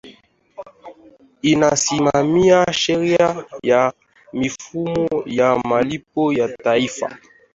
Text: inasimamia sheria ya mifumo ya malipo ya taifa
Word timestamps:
inasimamia 1.41 2.65
sheria 2.73 3.43
ya 3.63 3.93
mifumo 4.33 5.09
ya 5.25 5.59
malipo 5.59 6.33
ya 6.33 6.49
taifa 6.63 7.17